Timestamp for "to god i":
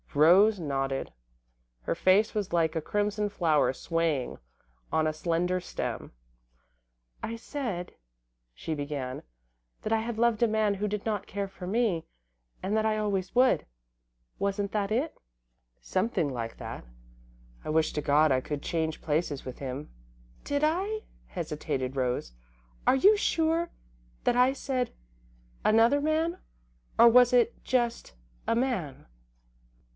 17.93-18.41